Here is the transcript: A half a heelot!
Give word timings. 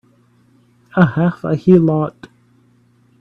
A 0.95 1.05
half 1.05 1.43
a 1.43 1.55
heelot! 1.55 2.27